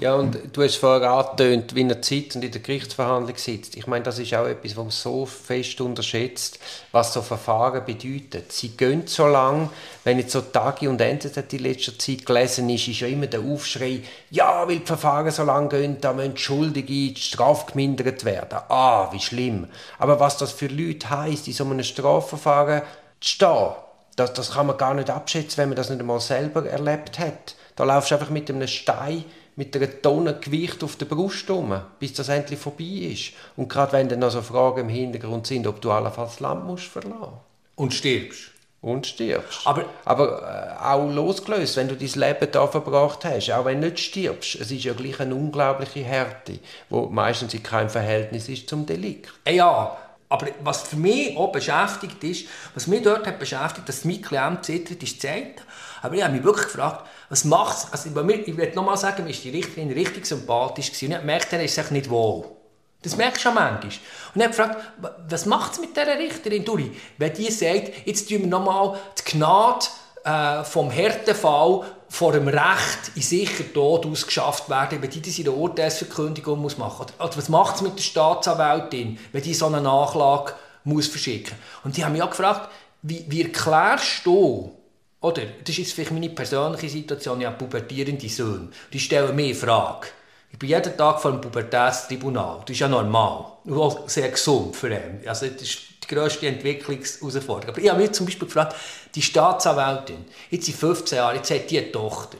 Ja, 0.00 0.14
und 0.14 0.38
du 0.52 0.62
hast 0.62 0.76
vorher 0.76 1.10
angetönt, 1.10 1.74
wie 1.74 1.82
er 1.82 2.00
Zeit 2.00 2.36
und 2.36 2.44
in 2.44 2.52
der 2.52 2.60
Gerichtsverhandlung 2.60 3.36
sitzt. 3.36 3.76
Ich 3.76 3.88
meine, 3.88 4.04
das 4.04 4.20
ist 4.20 4.32
auch 4.32 4.46
etwas, 4.46 4.76
was 4.76 4.84
man 4.84 4.90
so 4.92 5.26
fest 5.26 5.80
unterschätzt, 5.80 6.60
was 6.92 7.12
so 7.12 7.20
Verfahren 7.20 7.84
bedeuten. 7.84 8.44
Sie 8.48 8.76
gehen 8.76 9.08
so 9.08 9.26
lang, 9.26 9.70
wenn 10.04 10.20
jetzt 10.20 10.30
so 10.30 10.40
Tage 10.40 10.88
und 10.88 11.00
Ende 11.00 11.28
in 11.50 11.58
letzter 11.58 11.98
Zeit 11.98 12.24
gelesen 12.24 12.70
ist, 12.70 12.86
ist 12.86 13.00
ja 13.00 13.08
immer 13.08 13.26
der 13.26 13.40
Aufschrei, 13.40 14.02
ja, 14.30 14.68
weil 14.68 14.78
die 14.78 14.86
Verfahren 14.86 15.32
so 15.32 15.42
lang 15.42 15.68
gehen, 15.68 16.00
da 16.00 16.12
müssen 16.12 16.36
Schuldige 16.36 17.18
strafgemindert 17.18 18.24
werden. 18.24 18.60
Ah, 18.68 19.08
wie 19.10 19.18
schlimm. 19.18 19.66
Aber 19.98 20.20
was 20.20 20.36
das 20.36 20.52
für 20.52 20.68
Leute 20.68 21.10
heisst, 21.10 21.48
in 21.48 21.54
so 21.54 21.64
einem 21.64 21.82
Strafverfahren 21.82 22.82
zu 23.20 23.28
stehen, 23.30 23.72
das, 24.14 24.32
das 24.32 24.52
kann 24.52 24.68
man 24.68 24.76
gar 24.76 24.94
nicht 24.94 25.10
abschätzen, 25.10 25.58
wenn 25.58 25.70
man 25.70 25.76
das 25.76 25.90
nicht 25.90 25.98
einmal 26.00 26.20
selber 26.20 26.68
erlebt 26.68 27.18
hat. 27.18 27.56
Da 27.74 27.82
laufst 27.82 28.12
du 28.12 28.14
einfach 28.14 28.30
mit 28.30 28.48
einem 28.48 28.68
Stein 28.68 29.24
mit 29.58 29.74
einer 29.74 30.00
Tonne 30.00 30.34
Gewicht 30.34 30.84
auf 30.84 30.94
der 30.94 31.06
Brust 31.06 31.50
rum, 31.50 31.74
bis 31.98 32.12
das 32.12 32.28
endlich 32.28 32.60
vorbei 32.60 33.10
ist. 33.12 33.32
Und 33.56 33.68
gerade 33.68 33.92
wenn 33.92 34.08
dann 34.08 34.20
noch 34.20 34.30
so 34.30 34.40
Fragen 34.40 34.82
im 34.82 34.88
Hintergrund 34.88 35.48
sind, 35.48 35.66
ob 35.66 35.80
du 35.80 35.90
allenfalls 35.90 36.34
das 36.34 36.40
Land 36.40 36.64
musst 36.64 36.84
verlassen 36.84 37.32
Und 37.74 37.92
stirbst. 37.92 38.52
Und 38.80 39.08
stirbst. 39.08 39.66
Aber, 39.66 39.84
Aber 40.04 40.76
äh, 40.80 40.84
auch 40.84 41.10
losgelöst, 41.10 41.76
wenn 41.76 41.88
du 41.88 41.96
dein 41.96 42.08
Leben 42.08 42.52
da 42.52 42.68
verbracht 42.68 43.24
hast, 43.24 43.50
auch 43.50 43.64
wenn 43.64 43.80
du 43.80 43.88
nicht 43.88 43.98
stirbst, 43.98 44.54
es 44.54 44.70
ist 44.70 44.84
ja 44.84 44.92
gleich 44.92 45.18
eine 45.18 45.34
unglaubliche 45.34 46.04
Härte, 46.04 46.60
die 46.88 47.06
meistens 47.10 47.52
in 47.52 47.64
keinem 47.64 47.90
Verhältnis 47.90 48.48
ist 48.48 48.68
zum 48.68 48.86
Delikt. 48.86 49.32
Ja, 49.48 49.98
aber 50.28 50.48
was 50.62 50.82
für 50.82 50.96
mich 50.96 51.36
auch 51.36 51.52
beschäftigt 51.52 52.22
ist, 52.22 52.46
was 52.74 52.86
mich 52.86 53.02
dort 53.02 53.26
hat 53.26 53.38
beschäftigt, 53.38 53.88
dass 53.88 54.04
mein 54.04 54.20
Klient 54.20 54.64
zittert, 54.64 55.02
ist 55.02 55.22
Zeit. 55.22 55.62
Aber 56.02 56.14
ich 56.14 56.22
habe 56.22 56.34
mich 56.34 56.44
wirklich 56.44 56.66
gefragt, 56.66 57.06
was 57.30 57.44
macht 57.44 57.78
es? 57.78 57.92
Also 57.92 58.10
bei 58.10 58.22
mir, 58.22 58.46
ich 58.46 58.56
will 58.56 58.72
nochmal 58.74 58.96
sagen, 58.96 59.24
mir 59.24 59.30
ist 59.30 59.42
die 59.42 59.50
Richterin 59.50 59.90
richtig 59.90 60.26
sympathisch 60.26 60.92
gewesen. 60.92 61.14
Und 61.14 61.20
ich 61.20 61.24
merkte, 61.24 61.56
er 61.56 61.64
ist 61.64 61.74
sich 61.74 61.90
nicht 61.90 62.10
wohl. 62.10 62.44
Das 63.02 63.16
merkst 63.16 63.38
du 63.38 63.42
schon 63.42 63.54
manchmal. 63.54 63.84
Und 63.84 63.92
ich 64.34 64.42
habe 64.42 64.48
gefragt, 64.48 64.76
was 65.28 65.46
macht 65.46 65.72
es 65.72 65.80
mit 65.80 65.96
dieser 65.96 66.18
Richterin, 66.18 66.64
Duri? 66.64 66.92
Wenn 67.16 67.32
die 67.32 67.50
sagt, 67.50 68.06
jetzt 68.06 68.28
tun 68.28 68.40
wir 68.40 68.46
nochmal 68.48 68.98
die 69.18 69.36
Gnade 69.36 69.86
äh, 70.24 70.64
vom 70.64 70.90
Härtefall 70.90 71.84
vor 72.08 72.32
dem 72.32 72.48
Recht 72.48 73.12
in 73.14 73.22
sicher 73.22 73.70
Tod 73.72 74.06
ausgeschafft 74.06 74.68
werden, 74.68 75.02
wenn 75.02 75.10
die 75.10 75.20
das 75.20 75.38
in 75.38 75.44
der 75.44 75.54
Urteilsverkündigung 75.54 76.58
muss 76.58 76.78
machen 76.78 77.06
muss. 77.18 77.26
Oder 77.26 77.36
was 77.36 77.48
macht 77.48 77.76
es 77.76 77.82
mit 77.82 77.96
der 77.96 78.02
Staatsanwältin, 78.02 79.18
wenn 79.32 79.42
die 79.42 79.54
so 79.54 79.66
eine 79.66 79.80
Nachlage 79.80 80.54
muss 80.84 81.06
verschicken 81.06 81.56
muss? 81.56 81.84
Und 81.84 81.96
die 81.96 82.04
haben 82.04 82.12
mich 82.12 82.22
auch 82.22 82.30
gefragt, 82.30 82.70
wie, 83.02 83.24
wie 83.28 83.42
erklärst 83.42 84.24
du 84.24 84.74
oder, 85.20 85.42
das 85.42 85.70
ist 85.70 85.78
jetzt 85.78 85.92
vielleicht 85.92 86.12
meine 86.12 86.30
persönliche 86.30 86.88
Situation, 86.88 87.40
ich 87.40 87.46
habe 87.46 87.56
pubertierende 87.56 88.28
Söhne. 88.28 88.68
Die 88.92 89.00
stellen 89.00 89.34
mir 89.34 89.54
Frage. 89.54 90.08
Ich 90.52 90.58
bin 90.58 90.68
jeden 90.68 90.96
Tag 90.96 91.20
vor 91.20 91.32
dem 91.32 91.40
Pubertätstribunal. 91.40 92.60
Das 92.60 92.70
ist 92.70 92.80
ja 92.80 92.88
normal. 92.88 93.44
Auch 93.68 94.08
sehr 94.08 94.30
gesund 94.30 94.76
für 94.76 94.88
ihn. 94.88 95.20
Also, 95.26 95.46
das 95.48 95.62
ist 95.62 95.78
die 96.08 96.14
grösste 96.14 96.46
Entwicklungsherausforderung. 96.46 97.74
Aber 97.74 97.82
ich 97.82 97.90
habe 97.90 98.00
mich 98.00 98.12
zum 98.12 98.26
Beispiel 98.26 98.46
gefragt, 98.46 98.76
die 99.14 99.22
Staatsanwältin, 99.22 100.24
jetzt 100.50 100.66
sind 100.66 100.78
15 100.78 101.16
Jahre, 101.16 101.36
jetzt 101.36 101.50
hat 101.50 101.70
die 101.70 101.78
eine 101.78 101.92
Tochter 101.92 102.38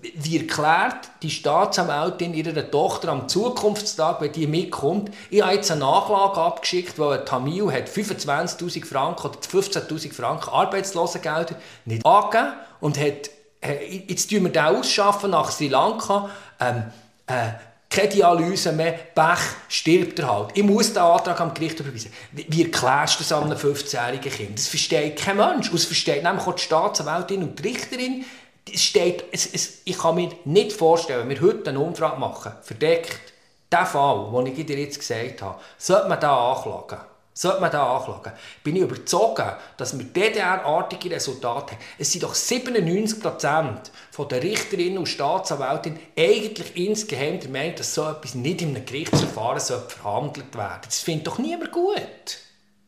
wie 0.00 0.38
erklärt 0.38 1.10
die 1.22 1.30
Staatsanwältin 1.30 2.34
ihrer 2.34 2.70
Tochter 2.70 3.08
am 3.08 3.28
Zukunftstag, 3.28 4.20
wenn 4.20 4.32
die 4.32 4.46
mitkommt, 4.46 5.10
ich 5.30 5.42
habe 5.42 5.54
jetzt 5.54 5.70
eine 5.70 5.80
Nachlage 5.80 6.40
abgeschickt, 6.40 6.98
weil 6.98 7.20
ein 7.20 7.26
Tamil 7.26 7.72
hat 7.72 7.88
25'000 7.88 8.84
Franken 8.84 9.26
oder 9.26 9.38
15'000 9.38 10.12
Franken 10.12 10.50
Arbeitslosengelder 10.50 11.56
nicht 11.84 12.06
angegeben 12.06 12.52
und 12.80 12.98
hat, 12.98 13.30
äh, 13.60 14.02
jetzt 14.06 14.30
tun 14.30 14.44
wir 14.44 14.52
den 14.52 14.62
ausschaffen 14.62 15.30
nach 15.30 15.50
Sri 15.50 15.68
Lanka, 15.68 16.30
ähm, 16.60 16.84
äh, 17.26 17.50
keine 17.90 18.08
Dialyse 18.08 18.72
mehr, 18.72 18.92
Pech, 18.92 19.38
stirbt 19.68 20.18
er 20.18 20.32
halt. 20.32 20.50
Ich 20.54 20.62
muss 20.62 20.92
den 20.92 21.02
Antrag 21.02 21.40
am 21.40 21.54
Gericht 21.54 21.80
überweisen. 21.80 22.12
Wie, 22.32 22.46
wie 22.48 22.64
erklärst 22.64 23.18
du 23.18 23.24
das 23.24 23.32
einem 23.32 23.56
15-jährigen 23.56 24.30
Kind? 24.30 24.58
Das 24.58 24.68
versteht 24.68 25.16
kein 25.16 25.38
Mensch. 25.38 25.72
Es 25.72 25.86
versteht 25.86 26.22
nämlich 26.22 26.46
auch 26.46 26.54
die 26.54 26.62
Staatsanwältin 26.62 27.42
und 27.42 27.58
die 27.58 27.68
Richterin 27.68 28.24
es 28.72 28.82
steht, 28.82 29.24
es, 29.32 29.52
es, 29.52 29.82
ich 29.84 29.98
kann 29.98 30.14
mir 30.14 30.30
nicht 30.44 30.72
vorstellen, 30.72 31.28
wenn 31.28 31.40
wir 31.40 31.48
heute 31.48 31.70
eine 31.70 31.80
Umfrage 31.80 32.18
machen, 32.18 32.52
verdeckt, 32.62 33.32
der 33.70 33.86
Fall, 33.86 34.30
den 34.32 34.46
ich 34.58 34.66
dir 34.66 34.78
jetzt 34.78 34.98
gesagt 34.98 35.42
habe, 35.42 35.60
sollte 35.76 36.08
man 36.08 36.20
da 36.20 36.52
anklagen. 36.52 36.98
Sollte 37.40 37.60
man 37.60 37.70
da 37.70 37.96
anklagen. 37.98 38.32
Bin 38.64 38.74
ich 38.74 38.82
überzeugt, 38.82 39.44
dass 39.76 39.96
wir 39.96 40.04
DDR-artige 40.04 41.14
Resultate 41.14 41.74
haben. 41.76 41.82
Es 41.96 42.10
sind 42.10 42.24
doch 42.24 42.34
97% 42.34 44.28
der 44.28 44.42
Richterinnen 44.42 44.98
und 44.98 45.06
Staatsanwältinnen 45.06 46.00
eigentlich 46.18 46.76
insgeheim 46.76 47.38
der 47.38 47.48
Meinung, 47.50 47.76
dass 47.76 47.94
so 47.94 48.08
etwas 48.08 48.34
nicht 48.34 48.60
in 48.62 48.70
einem 48.74 48.84
Gerichtsverfahren 48.84 49.60
verhandelt 49.60 50.52
werden. 50.56 50.80
Das 50.84 50.98
findet 50.98 51.28
doch 51.28 51.38
niemand 51.38 51.70
gut. 51.70 51.94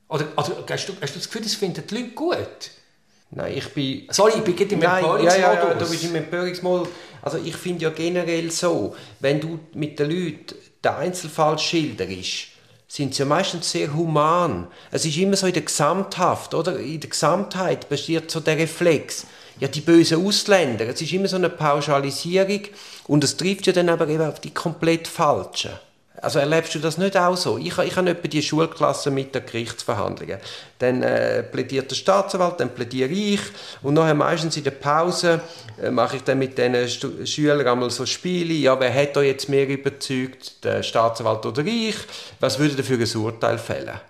Oder, 0.09 0.25
oder 0.37 0.55
hast, 0.69 0.89
du, 0.89 0.95
hast 1.01 1.15
du 1.15 1.19
das 1.21 1.29
Gefühl, 1.29 1.43
das 1.43 1.55
finden 1.55 1.87
die 1.87 1.95
Leute 1.95 2.11
gut? 2.11 2.71
Nein, 3.31 3.57
ich 3.57 3.69
bin... 3.73 4.09
Sorry, 4.11 4.33
ich 4.39 4.43
bin 4.43 4.57
gerade 4.57 4.75
im 4.75 4.83
Empörungsmodus. 4.83 5.25
Ja, 5.27 5.41
ja, 5.41 5.55
ja, 5.69 5.75
du 5.75 5.89
bist 5.89 6.03
im 6.03 6.17
Empörungsmodus. 6.17 6.89
Also 7.23 7.39
ich 7.39 7.55
finde 7.55 7.85
ja 7.85 7.91
generell 7.91 8.51
so, 8.51 8.97
wenn 9.21 9.41
du 9.41 9.61
mit 9.75 9.97
den 10.01 10.11
Leuten 10.11 10.57
den 10.83 10.91
Einzelfall 10.91 11.57
schilderst, 11.57 12.49
sind 12.91 13.15
sie 13.15 13.21
ja 13.21 13.27
meistens 13.27 13.71
sehr 13.71 13.95
human. 13.95 14.67
Es 14.91 15.05
ist 15.05 15.17
immer 15.17 15.37
so 15.37 15.47
in 15.47 15.53
der 15.53 15.63
Gesamthaft, 15.63 16.55
oder? 16.55 16.77
In 16.81 16.99
der 16.99 17.11
Gesamtheit 17.11 17.89
besteht 17.89 18.33
so 18.33 18.41
der 18.41 18.59
Reflex. 18.59 19.27
Ja, 19.61 19.69
die 19.69 19.81
bösen 19.81 20.27
Ausländer. 20.27 20.89
Es 20.89 21.01
ist 21.01 21.13
immer 21.13 21.29
so 21.29 21.37
eine 21.37 21.51
Pauschalisierung 21.51 22.63
und 23.07 23.23
es 23.23 23.37
trifft 23.37 23.69
ja 23.69 23.73
dann 23.73 23.91
aber 23.91 24.09
eben 24.09 24.27
auf 24.27 24.41
die 24.41 24.51
komplett 24.51 25.07
Falschen. 25.07 25.71
Also 26.23 26.39
erlebst 26.39 26.75
du 26.75 26.79
das 26.79 26.99
nicht 26.99 27.17
auch 27.17 27.37
so? 27.37 27.57
Ich, 27.57 27.79
ich 27.79 27.97
habe 27.97 28.11
etwa 28.11 28.29
die 28.29 28.43
Schulklasse 28.43 29.11
mit 29.11 29.35
der 29.35 29.41
Gerichtsverhandlungen. 29.41 30.39
Dann 30.79 31.03
äh, 31.03 31.43
plädiert 31.43 31.91
der 31.91 31.97
Staatsanwalt, 31.97 32.61
dann 32.61 32.75
plädiere 32.75 33.11
ich 33.11 33.41
und 33.83 33.95
nachher 33.95 34.15
meistens 34.15 34.57
in 34.57 34.65
der 34.65 34.73
Pause 34.73 35.41
äh, 35.83 35.91
mache 35.91 36.17
ich 36.17 36.23
dann 36.23 36.39
mit 36.39 36.59
den 36.59 36.89
Stu 36.89 37.25
Schülern 37.25 37.67
einmal 37.67 37.91
so 37.91 38.05
Spiele. 38.05 38.53
Ja, 38.53 38.79
wer 38.79 38.93
hat 38.93 39.17
da 39.17 39.23
jetzt 39.23 39.49
mehr 39.49 39.67
überzeugt, 39.67 40.63
der 40.63 40.83
Staatsanwalt 40.83 41.47
oder 41.47 41.65
ich? 41.65 41.97
Was 42.39 42.59
würde 42.59 42.77
er 42.77 42.85
für 42.85 42.95
ein 42.95 43.23
Urteil 43.25 43.59
fällen? 43.59 44.01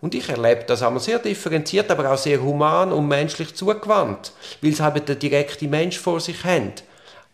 Und 0.00 0.14
ich 0.14 0.28
erlebe 0.28 0.64
das 0.66 0.82
einmal 0.82 1.00
sehr 1.00 1.18
differenziert, 1.18 1.90
aber 1.90 2.12
auch 2.12 2.18
sehr 2.18 2.42
human 2.42 2.92
und 2.92 3.06
menschlich 3.06 3.54
zugewandt, 3.54 4.32
weil 4.60 4.72
sie 4.72 4.82
halt 4.82 5.08
den 5.08 5.18
direkten 5.18 5.70
Mensch 5.70 5.98
vor 5.98 6.20
sich 6.20 6.44
haben 6.44 6.72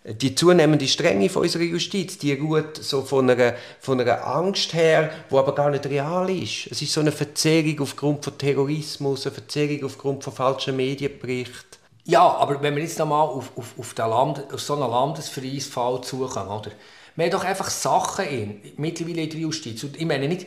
die 0.05 0.35
zunehmende 0.35 0.89
Strenge 0.89 1.29
von 1.29 1.43
unserer 1.43 1.63
Justiz, 1.63 2.17
die 2.17 2.33
ruht 2.33 2.77
so 2.77 3.03
von 3.03 3.29
einer, 3.29 3.55
von 3.81 4.01
einer 4.01 4.27
Angst 4.27 4.73
her, 4.73 5.11
wo 5.29 5.39
aber 5.39 5.55
gar 5.55 5.71
nicht 5.71 5.85
real 5.87 6.31
ist. 6.31 6.69
Es 6.71 6.81
ist 6.81 6.93
so 6.93 7.01
eine 7.01 7.13
Verzerrung 7.13 7.81
aufgrund 7.81 8.25
von 8.25 8.39
Terrorismus, 8.39 9.27
eine 9.27 9.35
Verzerrung 9.35 9.85
aufgrund 9.85 10.25
von 10.25 10.33
falschen 10.33 10.77
Medienberichten. 10.77 11.79
Ja, 12.07 12.23
aber 12.23 12.63
wenn 12.63 12.75
wir 12.77 12.83
jetzt 12.83 12.99
nochmal 12.99 13.29
auf, 13.29 13.53
auf, 13.57 13.75
auf, 13.79 13.95
Land, 13.97 14.53
auf 14.53 14.61
so 14.61 14.75
einen 14.75 14.91
Landesverweisfall 14.91 16.01
zukommen, 16.01 16.49
oder? 16.49 16.71
Wir 17.17 17.27
haben 17.27 17.33
doch 17.33 17.45
einfach 17.45 17.69
Sachen 17.69 18.25
in, 18.25 18.61
mittlerweile 18.79 19.23
in 19.23 19.31
der 19.31 19.41
Justiz. 19.41 19.85
Und 19.85 20.01
ich 20.01 20.07
meine 20.07 20.27
nicht, 20.27 20.47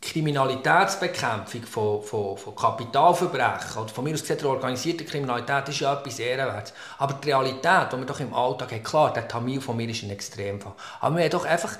Kriminalitätsbekämpfung 0.00 1.62
von, 1.62 2.02
von, 2.02 2.36
von 2.36 2.54
Kapitalverbrechen 2.54 3.82
oder 3.82 3.88
von 3.88 4.04
mir 4.04 4.14
aus 4.14 4.20
gesehen 4.20 4.38
der 4.38 4.48
organisierten 4.48 5.06
Kriminalität 5.06 5.68
ist 5.68 5.80
ja 5.80 5.94
etwas 5.94 6.18
ehrenwertes. 6.18 6.74
Aber 6.98 7.14
die 7.14 7.30
Realität, 7.30 7.92
die 7.92 7.96
wir 7.96 8.06
doch 8.06 8.20
im 8.20 8.34
Alltag 8.34 8.72
haben, 8.72 8.82
klar, 8.82 9.12
der 9.12 9.26
Tamil 9.26 9.60
von 9.60 9.76
mir 9.76 9.88
ist 9.88 10.02
ein 10.02 10.10
Extremfall. 10.10 10.74
Aber 11.00 11.16
wir 11.16 11.24
haben 11.24 11.30
doch 11.30 11.44
einfach 11.44 11.76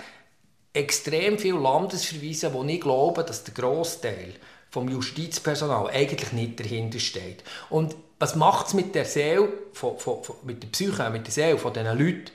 extrem 0.72 1.38
viele 1.38 1.58
Landesverweise, 1.58 2.52
wo 2.52 2.64
ich 2.64 2.80
glaube, 2.80 3.24
dass 3.24 3.44
der 3.44 3.54
Großteil 3.54 4.34
vom 4.70 4.88
Justizpersonal 4.88 5.88
eigentlich 5.88 6.32
nicht 6.32 6.60
dahinter 6.60 6.98
steht. 6.98 7.44
Und 7.70 7.96
was 8.18 8.34
macht 8.34 8.68
es 8.68 8.74
mit 8.74 8.94
der 8.94 9.04
Seele, 9.04 9.48
von, 9.72 9.98
von, 9.98 10.22
von, 10.22 10.36
mit 10.42 10.62
der 10.62 10.68
Psyche, 10.68 11.08
mit 11.10 11.26
der 11.26 11.32
Seele 11.32 11.58
von 11.58 11.72
diesen 11.72 11.98
Leuten, 11.98 12.30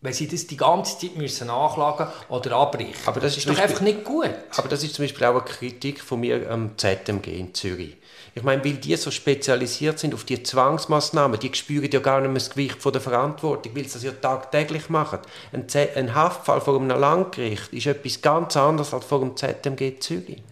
wenn 0.00 0.12
sie 0.12 0.28
das 0.28 0.46
die 0.46 0.56
ganze 0.56 0.98
Zeit 0.98 1.16
müssen 1.16 1.48
nachschlagen 1.48 2.06
oder 2.28 2.56
abbrechen. 2.56 2.94
Aber 3.06 3.20
das 3.20 3.32
ist, 3.32 3.38
ist 3.38 3.48
doch 3.48 3.54
Beispiel, 3.54 3.64
einfach 3.64 3.80
nicht 3.80 4.04
gut. 4.04 4.30
Aber 4.56 4.68
das 4.68 4.84
ist 4.84 4.94
zum 4.94 5.04
Beispiel 5.04 5.26
auch 5.26 5.34
eine 5.34 5.40
Kritik 5.40 6.00
von 6.00 6.20
mir 6.20 6.48
am 6.50 6.78
ZMG 6.78 7.26
in 7.26 7.52
Zürich. 7.52 7.96
Ich 8.34 8.44
meine, 8.44 8.64
weil 8.64 8.74
die 8.74 8.94
so 8.94 9.10
spezialisiert 9.10 9.98
sind 9.98 10.14
auf 10.14 10.22
die 10.22 10.40
Zwangsmaßnahmen, 10.40 11.40
die 11.40 11.52
spüren 11.52 11.90
ja 11.90 11.98
gar 11.98 12.20
nicht 12.20 12.28
mehr 12.28 12.38
das 12.38 12.50
Gewicht 12.50 12.80
von 12.80 12.92
der 12.92 13.00
Verantwortung, 13.00 13.74
weil 13.74 13.84
sie 13.84 13.94
das 13.94 14.04
ja 14.04 14.12
tagtäglich 14.12 14.88
machen. 14.88 15.18
Ein, 15.52 15.66
ein 15.96 16.14
Haftfall 16.14 16.60
vor 16.60 16.76
einem 16.76 16.96
Landgericht 16.96 17.72
ist 17.72 17.86
etwas 17.86 18.22
ganz 18.22 18.56
anderes 18.56 18.94
als 18.94 19.04
vor 19.04 19.18
dem 19.18 19.36
ZMG 19.36 19.98
Zürich. 19.98 20.42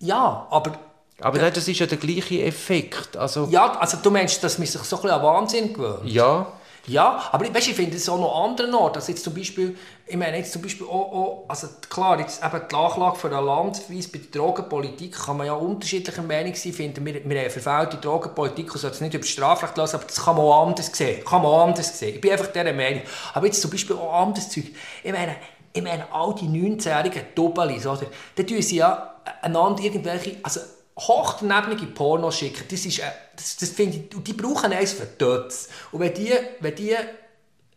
Ja, 0.00 0.46
aber 0.50 0.78
aber 1.20 1.38
nein, 1.38 1.52
das 1.54 1.68
ist 1.68 1.78
ja 1.78 1.86
der 1.86 1.98
gleiche 1.98 2.42
Effekt. 2.42 3.16
Also, 3.16 3.46
ja, 3.48 3.78
also 3.78 3.98
du 4.02 4.10
meinst, 4.10 4.42
dass 4.42 4.58
man 4.58 4.66
sich 4.66 4.82
so 4.82 4.96
ein 4.96 5.02
bisschen 5.02 5.16
an 5.16 5.22
Wahnsinn 5.22 5.72
gewöhnt? 5.72 6.04
Ja. 6.04 6.52
Ja, 6.86 7.28
aber 7.30 7.52
weißt, 7.54 7.68
ich 7.68 7.74
finde 7.76 7.96
es 7.96 8.08
auch 8.08 8.18
noch 8.18 8.42
an 8.42 8.50
anderen 8.50 8.74
Orten. 8.74 8.96
Also 8.96 9.12
jetzt 9.12 9.22
zum 9.22 9.34
Beispiel, 9.34 9.76
ich 10.04 10.16
meine 10.16 10.36
jetzt 10.36 10.52
zum 10.52 10.62
Beispiel 10.62 10.86
auch, 10.86 11.12
auch 11.12 11.44
also 11.46 11.68
klar, 11.88 12.18
jetzt 12.18 12.42
eben 12.44 12.60
die 12.68 12.74
Nachlage 12.74 13.16
für 13.16 13.36
ein 13.36 13.44
Land, 13.44 13.82
wie 13.88 14.00
es 14.00 14.10
bei 14.10 14.18
der 14.18 14.30
Drogenpolitik, 14.30 15.12
kann 15.12 15.36
man 15.36 15.46
ja 15.46 15.52
unterschiedlicher 15.52 16.22
Meinung 16.22 16.54
sein, 16.54 16.72
finden 16.72 17.06
wir, 17.06 17.24
wir 17.24 17.40
haben 17.40 17.50
verfehlte 17.50 17.98
Drogenpolitik 17.98 18.72
und 18.72 18.80
sollten 18.80 18.96
es 18.96 19.00
nicht 19.00 19.14
über 19.14 19.24
Strafrecht 19.24 19.76
lassen, 19.76 19.96
aber 19.96 20.06
das 20.06 20.24
kann 20.24 20.34
man 20.34 20.44
auch 20.44 20.66
anders 20.66 20.90
sehen. 20.92 21.24
Kann 21.24 21.42
man 21.42 21.68
anders 21.68 21.96
sehen. 21.96 22.16
Ich 22.16 22.20
bin 22.20 22.32
einfach 22.32 22.48
dieser 22.48 22.72
Meinung. 22.72 23.02
Aber 23.32 23.46
jetzt 23.46 23.62
zum 23.62 23.70
Beispiel 23.70 23.94
auch 23.94 24.26
anderes 24.26 24.50
Zeug. 24.50 24.64
Ich 25.04 25.12
meine, 25.12 25.36
ich 25.72 25.82
meine, 25.82 26.12
all 26.12 26.34
die 26.34 26.46
19-jährigen 26.46 27.26
Dobelis, 27.34 27.86
oder? 27.86 28.06
Da 28.34 28.42
tun 28.42 28.60
sie 28.60 28.76
ja 28.76 29.14
einander 29.40 29.82
irgendwelche, 29.82 30.36
also 30.42 30.60
hochdaneblige 30.98 31.86
Pornos 31.86 32.38
schicken, 32.38 32.64
das 32.70 32.84
ist, 32.84 32.98
äh, 32.98 33.10
das, 33.36 33.56
das 33.56 33.70
finde 33.70 33.96
ich, 33.98 34.24
die 34.24 34.32
brauchen 34.32 34.72
eins 34.72 34.92
für 34.92 35.16
Tötz. 35.16 35.68
Und 35.90 36.00
wenn 36.00 36.14
die, 36.14 36.32
wenn 36.60 36.74
die 36.74 36.96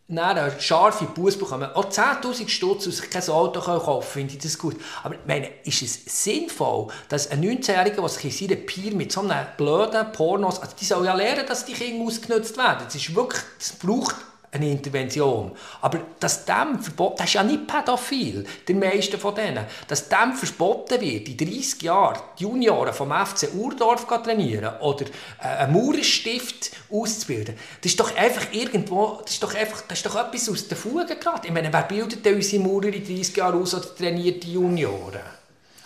eine 0.08 0.52
scharfe 0.60 1.06
Buße 1.06 1.38
bekommen, 1.38 1.68
auch 1.74 1.86
10'000 1.86 2.48
Stutz 2.48 2.86
und 2.86 2.92
sich 2.92 3.10
kein 3.10 3.28
Auto 3.28 3.60
kaufen 3.60 4.06
finde 4.06 4.34
ich 4.34 4.38
das 4.38 4.56
gut. 4.56 4.76
Aber 5.02 5.16
meine, 5.26 5.50
ist 5.64 5.82
es 5.82 6.24
sinnvoll, 6.24 6.88
dass 7.08 7.30
ein 7.30 7.42
19-Jähriger, 7.42 8.00
der 8.00 8.08
sich 8.08 8.24
in 8.24 8.48
seiner 8.48 8.60
Pier 8.60 8.94
mit 8.94 9.10
so 9.10 9.22
einem 9.22 9.46
blöden 9.56 10.12
Pornos, 10.12 10.60
also 10.60 10.76
die 10.80 10.84
soll 10.84 11.04
ja 11.04 11.14
lernen, 11.14 11.44
dass 11.46 11.64
die 11.64 11.72
Kinder 11.72 12.04
ausgenutzt 12.04 12.56
werden. 12.56 12.82
Das 12.84 12.94
ist 12.94 13.14
wirklich, 13.16 13.42
das 13.58 13.72
braucht 13.72 14.14
eine 14.56 14.70
Intervention. 14.70 15.52
Aber 15.80 16.00
dass 16.18 16.44
dem 16.44 16.80
verboten, 16.80 17.16
das 17.18 17.26
ist 17.26 17.34
ja 17.34 17.42
nicht 17.42 17.66
pädophil, 17.66 18.46
die 18.66 18.74
meisten 18.74 19.18
von 19.18 19.34
denen, 19.34 19.64
dass 19.88 20.08
dem 20.08 20.32
verboten 20.32 21.00
wird, 21.00 21.28
in 21.28 21.36
30 21.36 21.82
Jahren 21.82 22.20
die 22.38 22.44
Junioren 22.44 22.92
vom 22.92 23.10
FC 23.10 23.48
Urdorf 23.54 24.06
trainieren 24.06 24.74
oder 24.80 25.06
äh, 25.40 25.64
einen 25.64 25.72
Maurerstift 25.72 26.70
auszubilden, 26.90 27.56
das 27.80 27.92
ist 27.92 28.00
doch 28.00 28.16
einfach 28.16 28.52
irgendwo, 28.52 29.20
das 29.22 29.34
ist 29.34 29.42
doch 29.42 29.54
einfach, 29.54 29.82
das 29.82 29.98
ist 29.98 30.06
doch 30.06 30.16
etwas 30.16 30.48
aus 30.48 30.68
der 30.68 30.76
Fuge 30.76 31.16
gerade. 31.16 31.46
Ich 31.46 31.52
meine, 31.52 31.72
wer 31.72 31.82
bildet 31.82 32.24
denn 32.24 32.36
unsere 32.36 32.62
Maurer 32.62 32.86
in 32.86 33.04
30 33.04 33.36
Jahren 33.36 33.60
aus 33.60 33.74
oder 33.74 33.94
trainiert 33.94 34.42
die 34.42 34.54
Junioren? 34.54 35.20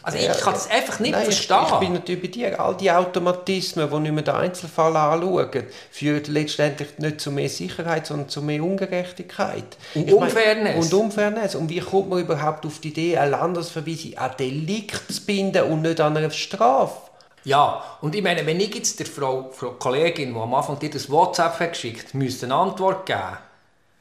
Also 0.02 0.18
ich 0.18 0.40
kann 0.40 0.54
das 0.54 0.70
einfach 0.70 0.98
nicht 1.00 1.12
Nein, 1.12 1.24
verstehen. 1.24 1.56
Ich, 1.66 1.72
ich 1.72 1.78
bin 1.78 1.92
natürlich 1.92 2.22
bei 2.22 2.28
dir. 2.28 2.60
All 2.60 2.76
die 2.76 2.90
Automatismen, 2.90 3.90
die 3.90 3.98
nicht 3.98 4.12
mehr 4.12 4.22
den 4.22 4.34
Einzelfall 4.34 4.96
anschauen, 4.96 5.64
führen 5.90 6.24
letztendlich 6.28 6.98
nicht 6.98 7.20
zu 7.20 7.30
mehr 7.30 7.48
Sicherheit, 7.48 8.06
sondern 8.06 8.28
zu 8.28 8.42
mehr 8.42 8.62
Ungerechtigkeit. 8.62 9.76
Und 9.94 10.12
Unfairness. 10.12 10.84
und 10.84 10.94
Unfairness. 10.94 11.54
Und 11.54 11.68
wie 11.68 11.80
kommt 11.80 12.08
man 12.08 12.20
überhaupt 12.20 12.64
auf 12.64 12.78
die 12.80 12.88
Idee, 12.88 13.18
ein 13.18 13.30
Landesverweis 13.30 14.16
an 14.16 14.32
Delikt 14.38 15.12
zu 15.12 15.24
binden 15.26 15.70
und 15.70 15.82
nicht 15.82 16.00
an 16.00 16.16
eine 16.16 16.30
Strafe? 16.30 17.10
Ja, 17.44 17.82
und 18.02 18.14
ich 18.14 18.22
meine, 18.22 18.44
wenn 18.44 18.60
ich 18.60 18.74
jetzt 18.74 18.98
der 18.98 19.06
Frau, 19.06 19.50
Frau 19.52 19.70
Kollegin, 19.72 20.34
die 20.34 20.38
am 20.38 20.54
Anfang 20.54 20.78
dir 20.78 20.90
das 20.90 21.08
WhatsApp 21.08 21.58
hat 21.58 21.72
geschickt 21.72 22.14
müsste 22.14 22.46
eine 22.46 22.54
Antwort 22.54 23.06
geben, 23.06 23.38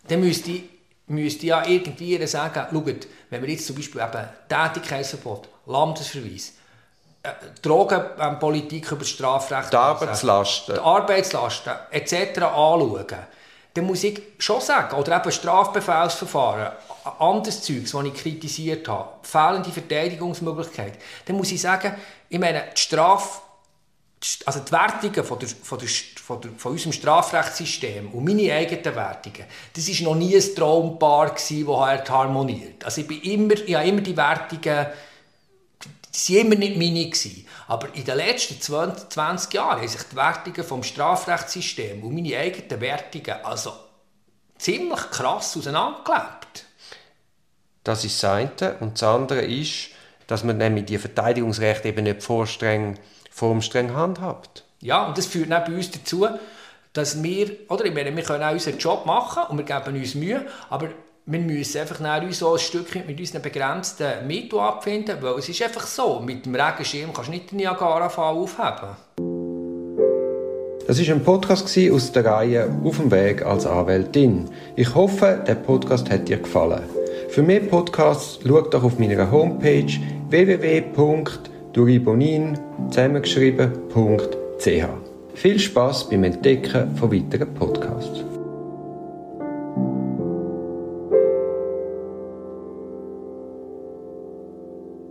dann 0.09 0.19
müsste 0.19 0.51
ich, 0.51 0.63
müsste 1.07 1.39
ich 1.43 1.49
ja 1.49 1.65
irgendwie 1.65 2.25
sagen, 2.27 2.67
schaut, 2.71 3.07
wenn 3.29 3.41
wir 3.41 3.49
jetzt 3.49 3.65
zum 3.65 3.77
Beispiel 3.77 4.01
eben 4.01 4.27
Tätigkeitsverbot 4.49 5.47
Landesverweis, 5.69 6.53
äh, 7.23 7.29
Drogenpolitik 7.61 8.91
über 8.91 9.05
Strafrecht, 9.05 9.71
die 9.71 9.77
Arbeitslasten, 9.77 10.75
die 10.75 10.81
Arbeitslasten 10.81 11.73
etc. 11.91 12.39
anschauen, 12.39 13.05
dann 13.73 13.85
muss 13.85 14.03
ich 14.03 14.21
schon 14.39 14.61
sagen, 14.61 14.95
oder 14.95 15.17
eben 15.17 15.31
Strafbefehlsverfahren, 15.31 16.73
anderes 17.19 17.61
Zeugs, 17.61 17.91
das 17.91 18.03
ich 18.03 18.13
kritisiert 18.15 18.87
habe, 18.87 19.09
fehlende 19.21 19.69
Verteidigungsmöglichkeit, 19.69 20.93
dann 21.25 21.37
muss 21.37 21.51
ich 21.51 21.61
sagen, 21.61 21.95
ich 22.29 22.39
meine, 22.39 22.63
die 22.75 22.81
Strafe 22.81 23.41
also 24.45 24.59
die 24.59 24.71
Wertungen 24.73 25.23
von, 25.23 25.39
der, 25.39 25.47
von, 25.47 25.79
der, 25.79 25.87
von, 25.87 26.41
der, 26.41 26.51
von, 26.57 26.71
unserem 26.73 26.91
Strafrechtssystem 26.91 28.11
und 28.11 28.25
meine 28.25 28.53
eigenen 28.53 28.95
Wertungen, 28.95 29.45
das 29.73 29.87
war 29.87 30.09
noch 30.09 30.15
nie 30.15 30.35
ein 30.35 30.55
Traumpaar, 30.55 31.29
das 31.29 31.49
harmoniert. 32.09 32.83
Also 32.83 32.99
ich, 32.99 33.07
bin 33.07 33.21
immer, 33.21 33.53
ich 33.53 33.73
habe 33.73 33.87
immer 33.87 34.01
die 34.01 34.17
Wertungen 34.17 34.87
waren 36.11 36.45
immer 36.45 36.55
nicht 36.55 36.77
meine. 36.77 37.05
Gewesen. 37.05 37.47
Aber 37.67 37.93
in 37.93 38.03
den 38.03 38.17
letzten 38.17 38.59
20, 38.59 39.09
20 39.09 39.53
Jahren 39.53 39.79
haben 39.79 39.87
sich 39.87 40.01
die 40.03 40.15
Wertungen 40.15 40.63
vom 40.63 40.83
Strafrechtssystem 40.83 42.03
und 42.03 42.15
meine 42.15 42.37
eigenen 42.37 42.81
Wertungen 42.81 43.43
also 43.43 43.73
ziemlich 44.57 45.11
krass 45.11 45.55
auseinandergelebt. 45.57 46.65
Das 47.83 48.03
ist 48.03 48.21
das 48.21 48.31
eine. 48.31 48.75
Und 48.79 49.01
das 49.01 49.03
andere 49.03 49.41
ist, 49.41 49.89
dass 50.27 50.43
man 50.43 50.57
nämlich 50.57 50.85
die 50.85 50.97
Verteidigungsrechte 50.97 51.87
eben 51.87 52.03
nicht 52.03 52.21
vor 52.21 52.45
streng, 52.45 52.99
vor 53.31 53.59
streng 53.61 53.93
handhabt. 53.95 54.63
Ja, 54.81 55.07
und 55.07 55.17
das 55.17 55.25
führt 55.25 55.51
auch 55.51 55.65
bei 55.65 55.73
uns 55.73 55.89
dazu, 55.91 56.27
dass 56.93 57.21
wir, 57.23 57.51
oder 57.69 57.85
ich 57.85 57.93
meine, 57.93 58.15
wir 58.15 58.23
können 58.23 58.43
auch 58.43 58.51
unseren 58.51 58.77
Job 58.77 59.05
machen 59.05 59.43
und 59.49 59.57
wir 59.57 59.65
geben 59.65 59.95
uns 59.95 60.15
Mühe, 60.15 60.45
aber 60.69 60.89
wir 61.25 61.39
müssen 61.39 61.81
einfach 61.81 62.23
uns 62.23 62.39
so 62.39 62.53
ein 62.53 62.59
Stückchen 62.59 63.05
mit 63.05 63.19
unseren 63.19 63.41
begrenzten 63.41 64.25
Mitteln 64.25 64.61
abfinden, 64.61 65.17
weil 65.21 65.39
es 65.39 65.49
ist 65.49 65.61
einfach 65.61 65.85
so, 65.85 66.19
mit 66.19 66.45
dem 66.45 66.55
Regenschirm 66.55 67.11
kannst 67.13 67.27
du 67.27 67.33
nicht 67.33 67.51
den 67.51 67.57
Niagara-Fall 67.57 68.35
aufheben. 68.35 68.95
Das 70.87 70.97
ist 70.97 71.09
ein 71.11 71.23
Podcast 71.23 71.77
aus 71.91 72.11
der 72.11 72.25
Reihe 72.25 72.67
Auf 72.83 72.97
dem 72.97 73.11
Weg 73.11 73.45
als 73.45 73.67
Anwältin. 73.67 74.49
Ich 74.75 74.95
hoffe, 74.95 75.43
der 75.45 75.53
Podcast 75.53 76.09
hat 76.09 76.27
dir 76.27 76.37
gefallen. 76.37 76.81
Für 77.29 77.43
mehr 77.43 77.59
Podcasts 77.59 78.39
schau 78.43 78.61
doch 78.61 78.83
auf 78.83 78.97
meiner 78.97 79.29
Homepage 79.29 79.85
www.duribonin 80.29 82.57
zusammengeschrieben.ch. 82.89 84.87
Viel 85.35 85.59
Spaß 85.59 86.09
beim 86.09 86.23
Entdecken 86.23 86.97
von 86.97 87.13
weiteren 87.13 87.53
Podcasts. 87.53 88.28